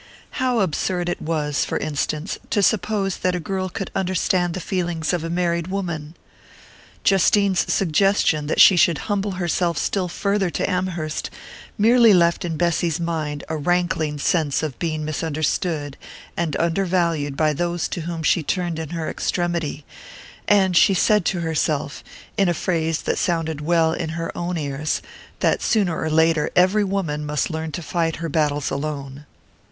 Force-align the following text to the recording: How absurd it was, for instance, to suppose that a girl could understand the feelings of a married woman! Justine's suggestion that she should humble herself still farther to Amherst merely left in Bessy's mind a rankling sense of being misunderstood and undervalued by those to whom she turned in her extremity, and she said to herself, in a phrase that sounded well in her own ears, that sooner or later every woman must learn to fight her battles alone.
How 0.41 0.61
absurd 0.61 1.09
it 1.09 1.21
was, 1.21 1.63
for 1.63 1.77
instance, 1.77 2.39
to 2.49 2.63
suppose 2.63 3.17
that 3.17 3.35
a 3.35 3.39
girl 3.39 3.69
could 3.69 3.91
understand 3.93 4.55
the 4.55 4.59
feelings 4.59 5.13
of 5.13 5.23
a 5.23 5.29
married 5.29 5.67
woman! 5.67 6.15
Justine's 7.05 7.71
suggestion 7.71 8.47
that 8.47 8.59
she 8.59 8.75
should 8.75 8.97
humble 9.11 9.33
herself 9.33 9.77
still 9.77 10.07
farther 10.07 10.49
to 10.49 10.67
Amherst 10.67 11.29
merely 11.77 12.15
left 12.15 12.43
in 12.43 12.57
Bessy's 12.57 12.99
mind 12.99 13.43
a 13.47 13.55
rankling 13.55 14.17
sense 14.17 14.63
of 14.63 14.79
being 14.79 15.05
misunderstood 15.05 15.97
and 16.35 16.55
undervalued 16.59 17.37
by 17.37 17.53
those 17.53 17.87
to 17.89 18.01
whom 18.01 18.23
she 18.23 18.41
turned 18.41 18.79
in 18.79 18.89
her 18.89 19.07
extremity, 19.07 19.85
and 20.47 20.75
she 20.75 20.95
said 20.95 21.25
to 21.25 21.41
herself, 21.41 22.03
in 22.37 22.49
a 22.49 22.55
phrase 22.55 23.03
that 23.03 23.19
sounded 23.19 23.61
well 23.61 23.93
in 23.93 24.09
her 24.17 24.35
own 24.35 24.57
ears, 24.57 25.03
that 25.41 25.61
sooner 25.61 25.95
or 26.01 26.09
later 26.09 26.49
every 26.55 26.83
woman 26.83 27.23
must 27.23 27.51
learn 27.51 27.71
to 27.71 27.83
fight 27.83 28.15
her 28.15 28.29
battles 28.29 28.71
alone. 28.71 29.27